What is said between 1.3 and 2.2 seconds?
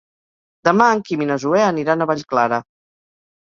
na Zoè aniran a